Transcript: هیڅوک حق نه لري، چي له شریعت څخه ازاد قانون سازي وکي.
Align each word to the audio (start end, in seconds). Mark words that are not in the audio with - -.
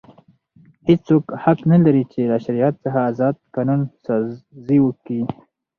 هیڅوک 0.87 1.25
حق 1.43 1.59
نه 1.71 1.77
لري، 1.85 2.03
چي 2.11 2.21
له 2.31 2.37
شریعت 2.45 2.75
څخه 2.85 2.99
ازاد 3.11 3.35
قانون 3.53 3.81
سازي 4.05 4.77
وکي. 4.81 5.19